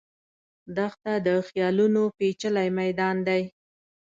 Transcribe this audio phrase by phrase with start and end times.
[0.75, 3.41] دښته د خیالونو پېچلی میدان دی.